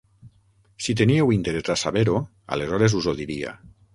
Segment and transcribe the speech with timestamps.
[0.85, 2.23] Si teníeu interès a saber-ho,
[2.57, 3.55] aleshores us ho diria.